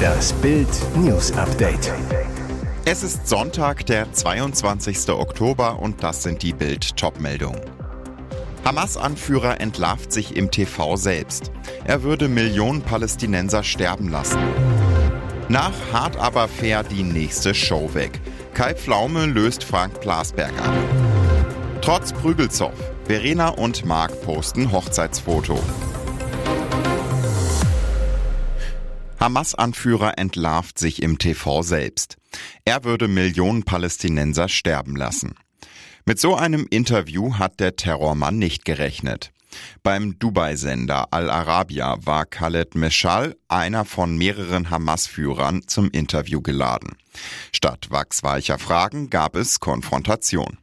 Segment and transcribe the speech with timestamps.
[0.00, 1.92] Das Bild News Update.
[2.84, 5.10] Es ist Sonntag, der 22.
[5.10, 7.60] Oktober und das sind die Bild Topmeldungen.
[8.64, 11.50] Hamas-Anführer entlarvt sich im TV selbst.
[11.84, 14.40] Er würde Millionen Palästinenser sterben lassen.
[15.48, 18.20] Nach Hart aber fair die nächste Show weg.
[18.54, 20.74] Kai Pflaume löst Frank Blasberg ab.
[21.82, 22.74] Trotz Prügelzoff.
[23.04, 25.58] Verena und Marc posten Hochzeitsfoto.
[29.20, 32.16] Hamas-Anführer entlarvt sich im TV selbst.
[32.64, 35.34] Er würde Millionen Palästinenser sterben lassen.
[36.06, 39.30] Mit so einem Interview hat der Terrormann nicht gerechnet.
[39.82, 46.96] Beim Dubai-Sender Al Arabiya war Khaled Meshal, einer von mehreren Hamas-Führern, zum Interview geladen.
[47.52, 50.59] Statt wachsweicher Fragen gab es Konfrontation.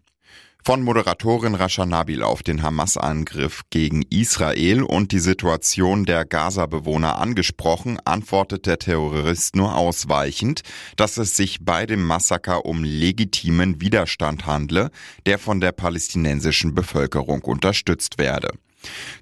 [0.67, 7.99] Von Moderatorin Rasha Nabil auf den Hamas-Angriff gegen Israel und die Situation der Gaza-Bewohner angesprochen,
[8.03, 10.63] antwortet der Terrorist nur ausweichend,
[10.97, 14.91] dass es sich bei dem Massaker um legitimen Widerstand handle,
[15.25, 18.49] der von der palästinensischen Bevölkerung unterstützt werde.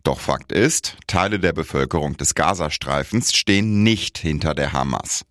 [0.02, 5.26] Doch Fakt ist, Teile der Bevölkerung des Gazastreifens stehen nicht hinter der Hamas.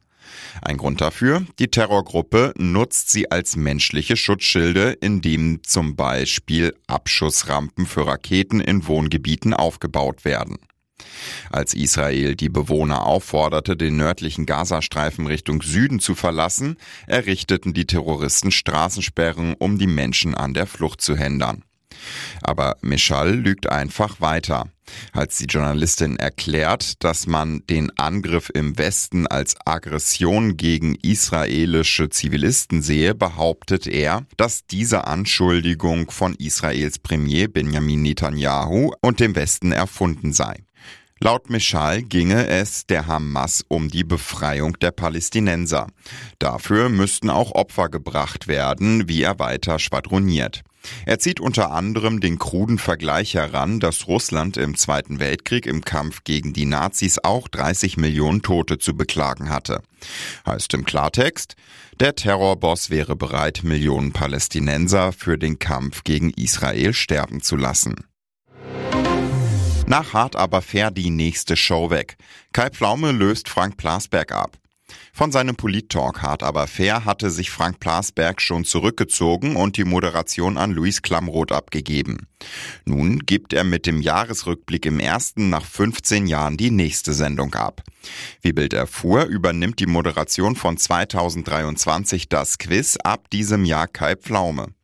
[0.62, 8.06] Ein Grund dafür, die Terrorgruppe nutzt sie als menschliche Schutzschilde, indem zum Beispiel Abschussrampen für
[8.06, 10.58] Raketen in Wohngebieten aufgebaut werden.
[11.50, 18.52] Als Israel die Bewohner aufforderte, den nördlichen Gazastreifen Richtung Süden zu verlassen, errichteten die Terroristen
[18.52, 21.64] Straßensperren, um die Menschen an der Flucht zu hindern.
[22.42, 24.66] Aber Michal lügt einfach weiter.
[25.12, 32.82] Als die Journalistin erklärt, dass man den Angriff im Westen als Aggression gegen israelische Zivilisten
[32.82, 40.32] sehe, behauptet er, dass diese Anschuldigung von Israels Premier Benjamin Netanyahu und dem Westen erfunden
[40.32, 40.64] sei.
[41.20, 45.86] Laut Michal ginge es der Hamas um die Befreiung der Palästinenser.
[46.38, 50.64] Dafür müssten auch Opfer gebracht werden, wie er weiter schwadroniert.
[51.06, 56.24] Er zieht unter anderem den kruden Vergleich heran, dass Russland im Zweiten Weltkrieg im Kampf
[56.24, 59.82] gegen die Nazis auch 30 Millionen Tote zu beklagen hatte.
[60.46, 61.56] Heißt im Klartext,
[62.00, 68.04] der Terrorboss wäre bereit, Millionen Palästinenser für den Kampf gegen Israel sterben zu lassen.
[69.86, 72.16] Nach hart aber fair die nächste Show weg.
[72.52, 74.58] Kai Pflaume löst Frank Plasberg ab.
[75.16, 80.58] Von seinem Polit-Talk hart aber fair hatte sich Frank Plasberg schon zurückgezogen und die Moderation
[80.58, 82.26] an Luis Klamroth abgegeben.
[82.84, 87.84] Nun gibt er mit dem Jahresrückblick im ersten nach 15 Jahren die nächste Sendung ab.
[88.42, 94.74] Wie Bild erfuhr, übernimmt die Moderation von 2023 das Quiz ab diesem Jahr Kai Pflaume.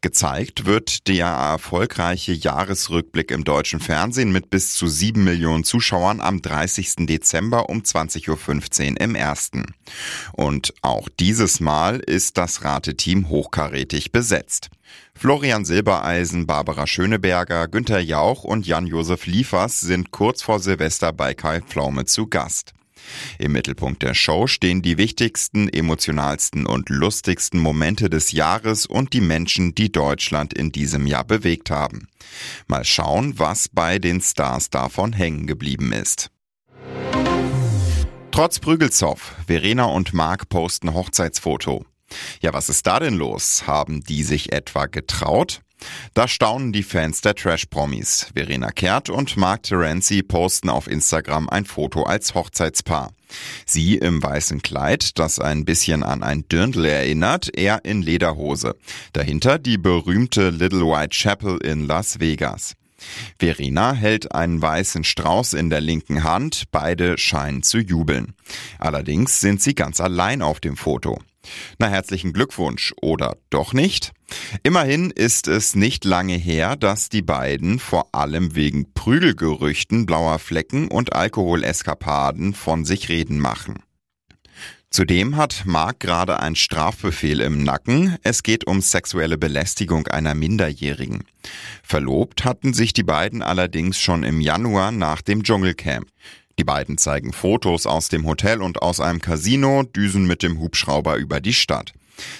[0.00, 6.42] Gezeigt wird der erfolgreiche Jahresrückblick im deutschen Fernsehen mit bis zu sieben Millionen Zuschauern am
[6.42, 7.06] 30.
[7.06, 9.74] Dezember um 20.15 Uhr im ersten.
[10.32, 14.70] Und auch dieses Mal ist das Rateteam hochkarätig besetzt.
[15.14, 21.60] Florian Silbereisen, Barbara Schöneberger, Günther Jauch und Jan-Josef Liefers sind kurz vor Silvester bei Kai
[21.60, 22.72] Pflaume zu Gast.
[23.38, 29.20] Im Mittelpunkt der Show stehen die wichtigsten, emotionalsten und lustigsten Momente des Jahres und die
[29.20, 32.08] Menschen, die Deutschland in diesem Jahr bewegt haben.
[32.66, 36.30] Mal schauen, was bei den Stars davon hängen geblieben ist.
[38.30, 41.84] Trotz Prügelzoff, Verena und Marc posten Hochzeitsfoto.
[42.40, 43.66] Ja, was ist da denn los?
[43.66, 45.62] Haben die sich etwa getraut?
[46.14, 48.28] Da staunen die Fans der Trash-Promis.
[48.34, 53.12] Verena Kehrt und Mark Terenzi posten auf Instagram ein Foto als Hochzeitspaar.
[53.64, 58.74] Sie im weißen Kleid, das ein bisschen an ein Dirndl erinnert, er in Lederhose.
[59.12, 62.74] Dahinter die berühmte Little White Chapel in Las Vegas.
[63.38, 68.34] Verena hält einen weißen Strauß in der linken Hand, beide scheinen zu jubeln.
[68.78, 71.18] Allerdings sind sie ganz allein auf dem Foto.
[71.78, 74.12] Na herzlichen Glückwunsch oder doch nicht?
[74.62, 80.88] Immerhin ist es nicht lange her, dass die beiden vor allem wegen Prügelgerüchten, blauer Flecken
[80.88, 83.82] und Alkoholeskapaden von sich reden machen.
[84.92, 88.16] Zudem hat Mark gerade ein Strafbefehl im Nacken.
[88.24, 91.22] Es geht um sexuelle Belästigung einer Minderjährigen.
[91.84, 96.08] Verlobt hatten sich die beiden allerdings schon im Januar nach dem Dschungelcamp.
[96.60, 101.16] Die beiden zeigen Fotos aus dem Hotel und aus einem Casino, düsen mit dem Hubschrauber
[101.16, 101.94] über die Stadt.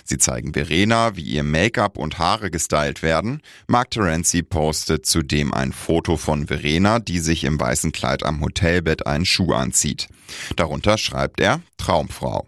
[0.05, 3.41] Sie zeigen Verena, wie ihr Make-up und Haare gestylt werden.
[3.67, 9.07] Mark Terenzi postet zudem ein Foto von Verena, die sich im weißen Kleid am Hotelbett
[9.07, 10.09] einen Schuh anzieht.
[10.55, 12.47] Darunter schreibt er Traumfrau.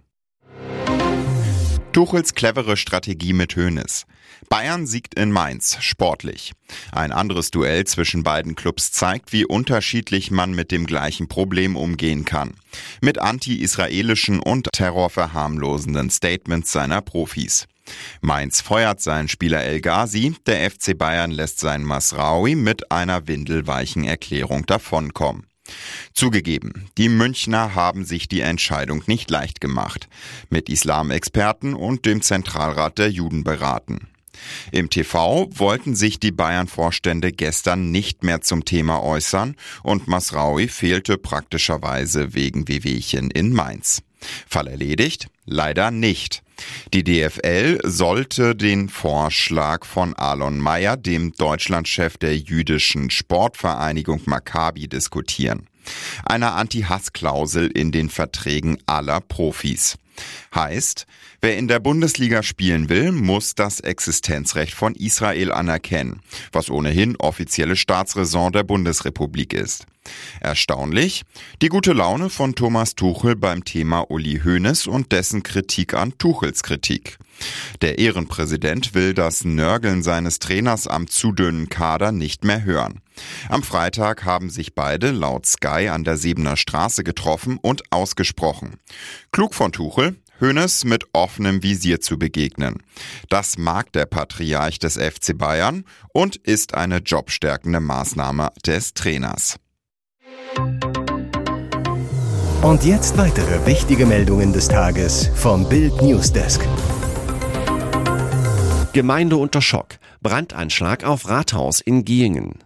[1.95, 4.05] Tuchels clevere Strategie mit Hönes.
[4.49, 6.53] Bayern siegt in Mainz, sportlich.
[6.93, 12.25] Ein anderes Duell zwischen beiden Clubs zeigt, wie unterschiedlich man mit dem gleichen Problem umgehen
[12.25, 12.55] kann.
[13.01, 17.67] Mit anti-israelischen und terrorverharmlosenden Statements seiner Profis.
[18.21, 24.05] Mainz feuert seinen Spieler El Ghazi, der FC Bayern lässt seinen Masraoui mit einer windelweichen
[24.05, 25.47] Erklärung davonkommen.
[26.13, 30.09] Zugegeben, die Münchner haben sich die Entscheidung nicht leicht gemacht.
[30.51, 34.09] Mit Islamexperten und dem Zentralrat der Juden beraten.
[34.71, 41.19] Im TV wollten sich die Bayern-Vorstände gestern nicht mehr zum Thema äußern und Masraui fehlte
[41.19, 44.03] praktischerweise wegen Wehwehchen in Mainz.
[44.47, 45.29] Fall erledigt?
[45.45, 46.43] Leider nicht.
[46.95, 55.67] Die DFL sollte den Vorschlag von Alon Mayer, dem Deutschlandchef der jüdischen Sportvereinigung Maccabi, diskutieren.
[56.25, 59.97] Eine Anti-Hass-Klausel in den Verträgen aller Profis.
[60.55, 61.07] Heißt,
[61.41, 66.21] wer in der Bundesliga spielen will, muss das Existenzrecht von Israel anerkennen,
[66.53, 69.87] was ohnehin offizielle Staatsräson der Bundesrepublik ist.
[70.41, 71.23] Erstaunlich,
[71.63, 76.63] die gute Laune von Thomas Tuchel beim Thema Uli Hoeneß und dessen Kritik an Tuchels
[76.63, 77.19] Kritik.
[77.81, 83.01] Der Ehrenpräsident will das Nörgeln seines Trainers am zu dünnen Kader nicht mehr hören.
[83.49, 88.79] Am Freitag haben sich beide laut Sky an der Siebener Straße getroffen und ausgesprochen.
[89.33, 92.83] Klug von Tuchel, Hönes mit offenem Visier zu begegnen.
[93.29, 99.57] Das mag der Patriarch des FC Bayern und ist eine jobstärkende Maßnahme des Trainers.
[102.63, 106.61] Und jetzt weitere wichtige Meldungen des Tages vom Bild Newsdesk.
[108.93, 109.99] Gemeinde unter Schock.
[110.21, 112.59] Brandanschlag auf Rathaus in Gieringen.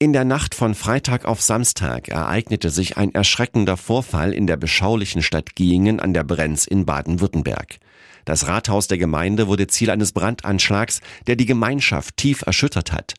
[0.00, 5.22] In der Nacht von Freitag auf Samstag ereignete sich ein erschreckender Vorfall in der beschaulichen
[5.22, 7.78] Stadt Gieringen an der Brenz in Baden-Württemberg.
[8.24, 13.14] Das Rathaus der Gemeinde wurde Ziel eines Brandanschlags, der die Gemeinschaft tief erschüttert hat.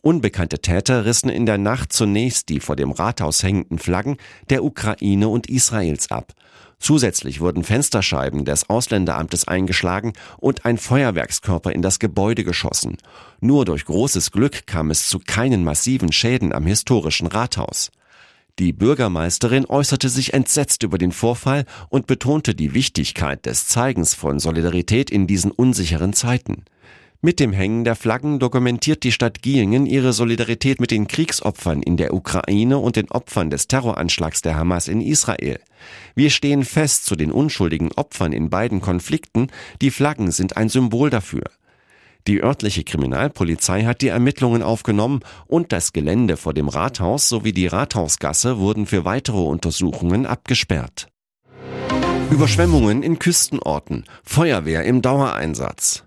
[0.00, 4.16] Unbekannte Täter rissen in der Nacht zunächst die vor dem Rathaus hängenden Flaggen
[4.50, 6.32] der Ukraine und Israels ab.
[6.84, 12.98] Zusätzlich wurden Fensterscheiben des Ausländeramtes eingeschlagen und ein Feuerwerkskörper in das Gebäude geschossen.
[13.40, 17.90] Nur durch großes Glück kam es zu keinen massiven Schäden am historischen Rathaus.
[18.58, 24.38] Die Bürgermeisterin äußerte sich entsetzt über den Vorfall und betonte die Wichtigkeit des Zeigens von
[24.38, 26.66] Solidarität in diesen unsicheren Zeiten.
[27.24, 31.96] Mit dem Hängen der Flaggen dokumentiert die Stadt Gieringen ihre Solidarität mit den Kriegsopfern in
[31.96, 35.58] der Ukraine und den Opfern des Terroranschlags der Hamas in Israel.
[36.14, 39.46] Wir stehen fest zu den unschuldigen Opfern in beiden Konflikten,
[39.80, 41.44] die Flaggen sind ein Symbol dafür.
[42.26, 47.68] Die örtliche Kriminalpolizei hat die Ermittlungen aufgenommen und das Gelände vor dem Rathaus sowie die
[47.68, 51.08] Rathausgasse wurden für weitere Untersuchungen abgesperrt.
[52.30, 56.03] Überschwemmungen in Küstenorten, Feuerwehr im Dauereinsatz.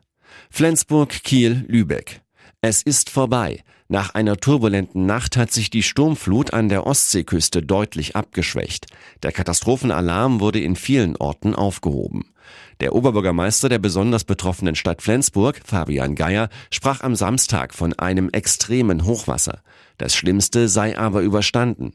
[0.58, 2.22] Flensburg, Kiel, Lübeck.
[2.62, 3.64] Es ist vorbei.
[3.90, 8.88] Nach einer turbulenten Nacht hat sich die Sturmflut an der Ostseeküste deutlich abgeschwächt.
[9.22, 12.34] Der Katastrophenalarm wurde in vielen Orten aufgehoben.
[12.80, 19.06] Der Oberbürgermeister der besonders betroffenen Stadt Flensburg, Fabian Geier, sprach am Samstag von einem extremen
[19.06, 19.62] Hochwasser.
[20.00, 21.94] Das Schlimmste sei aber überstanden.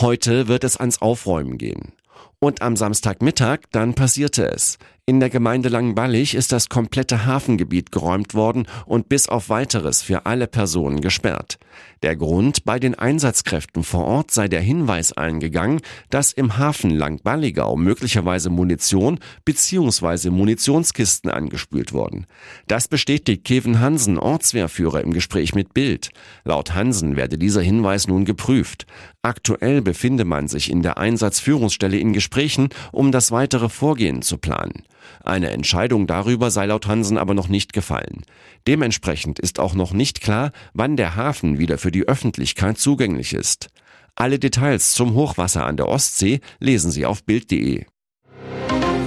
[0.00, 1.92] Heute wird es ans Aufräumen gehen.
[2.40, 4.78] Und am Samstagmittag dann passierte es.
[5.10, 10.24] In der Gemeinde Langballig ist das komplette Hafengebiet geräumt worden und bis auf weiteres für
[10.24, 11.58] alle Personen gesperrt.
[12.04, 15.80] Der Grund, bei den Einsatzkräften vor Ort sei der Hinweis eingegangen,
[16.10, 20.30] dass im Hafen Langballigau möglicherweise Munition bzw.
[20.30, 22.26] Munitionskisten angespült wurden.
[22.68, 26.10] Das bestätigt Kevin Hansen, Ortswehrführer im Gespräch mit Bild.
[26.44, 28.86] Laut Hansen werde dieser Hinweis nun geprüft.
[29.22, 34.84] Aktuell befinde man sich in der Einsatzführungsstelle in Gesprächen, um das weitere Vorgehen zu planen.
[35.24, 38.22] Eine Entscheidung darüber sei laut Hansen aber noch nicht gefallen.
[38.66, 43.68] Dementsprechend ist auch noch nicht klar, wann der Hafen wieder für die Öffentlichkeit zugänglich ist.
[44.14, 47.84] Alle Details zum Hochwasser an der Ostsee lesen Sie auf Bild.de.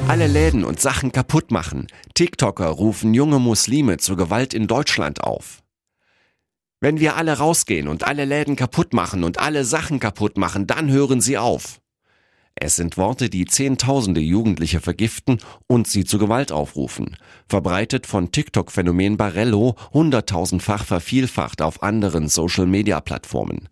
[0.08, 1.88] Alle Läden und Sachen kaputt machen.
[2.14, 5.64] TikToker rufen junge Muslime zur Gewalt in Deutschland auf.
[6.82, 10.92] Wenn wir alle rausgehen und alle Läden kaputt machen und alle Sachen kaputt machen, dann
[10.92, 11.80] hören sie auf.
[12.56, 17.18] Es sind Worte, die Zehntausende Jugendliche vergiften und sie zu Gewalt aufrufen.
[17.50, 23.70] Verbreitet von TikTok-Phänomen Barello, hunderttausendfach vervielfacht auf anderen Social-Media-Plattformen.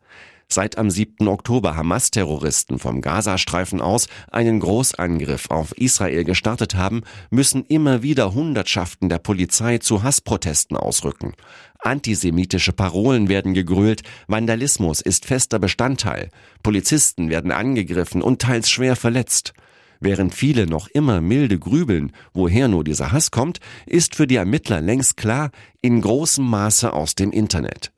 [0.53, 1.29] Seit am 7.
[1.29, 9.07] Oktober Hamas-Terroristen vom Gazastreifen aus einen Großangriff auf Israel gestartet haben, müssen immer wieder Hundertschaften
[9.07, 11.35] der Polizei zu Hassprotesten ausrücken.
[11.79, 16.31] Antisemitische Parolen werden gegrölt, Vandalismus ist fester Bestandteil,
[16.63, 19.53] Polizisten werden angegriffen und teils schwer verletzt.
[20.01, 24.81] Während viele noch immer milde grübeln, woher nur dieser Hass kommt, ist für die Ermittler
[24.81, 27.93] längst klar, in großem Maße aus dem Internet.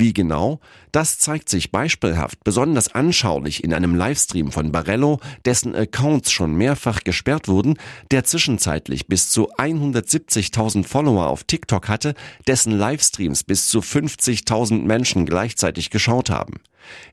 [0.00, 0.60] Wie genau?
[0.92, 7.02] Das zeigt sich beispielhaft besonders anschaulich in einem Livestream von Barello, dessen Accounts schon mehrfach
[7.02, 7.78] gesperrt wurden,
[8.12, 12.14] der zwischenzeitlich bis zu 170.000 Follower auf TikTok hatte,
[12.46, 16.60] dessen Livestreams bis zu 50.000 Menschen gleichzeitig geschaut haben.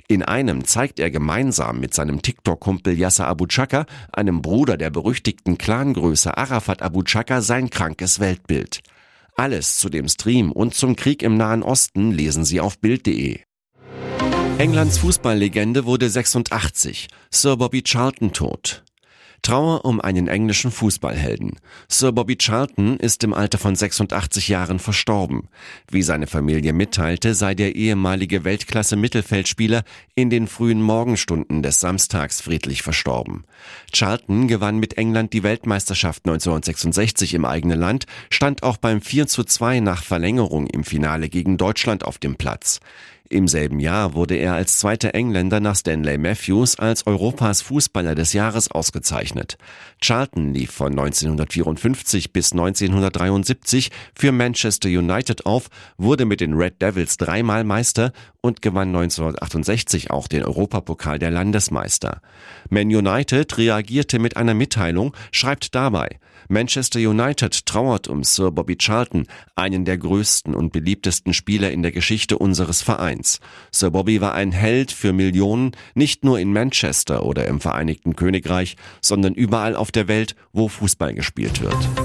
[0.08, 5.58] In einem zeigt er gemeinsam mit seinem TikTok-Kumpel Yasser Abu Chaka, einem Bruder der berüchtigten
[5.58, 8.84] Clangröße Arafat Abu Chaka, sein krankes Weltbild.
[9.38, 13.40] Alles zu dem Stream und zum Krieg im Nahen Osten lesen Sie auf Bild.de.
[14.58, 18.86] Englands Fußballlegende wurde 86, Sir Bobby Charlton tot.
[19.46, 21.60] Trauer um einen englischen Fußballhelden.
[21.88, 25.50] Sir Bobby Charlton ist im Alter von 86 Jahren verstorben.
[25.88, 29.84] Wie seine Familie mitteilte, sei der ehemalige Weltklasse-Mittelfeldspieler
[30.16, 33.44] in den frühen Morgenstunden des Samstags friedlich verstorben.
[33.94, 39.44] Charlton gewann mit England die Weltmeisterschaft 1966 im eigenen Land, stand auch beim 4 zu
[39.44, 42.80] 2 nach Verlängerung im Finale gegen Deutschland auf dem Platz.
[43.28, 48.34] Im selben Jahr wurde er als zweiter Engländer nach Stanley Matthews als Europas Fußballer des
[48.34, 49.58] Jahres ausgezeichnet.
[50.00, 57.18] Charlton lief von 1954 bis 1973 für Manchester United auf, wurde mit den Red Devils
[57.18, 62.22] dreimal Meister und gewann 1968 auch den Europapokal der Landesmeister.
[62.70, 69.26] Man United reagierte mit einer Mitteilung, schreibt dabei, Manchester United trauert um Sir Bobby Charlton,
[69.56, 73.15] einen der größten und beliebtesten Spieler in der Geschichte unseres Vereins.
[73.72, 78.76] Sir Bobby war ein Held für Millionen, nicht nur in Manchester oder im Vereinigten Königreich,
[79.02, 82.05] sondern überall auf der Welt, wo Fußball gespielt wird.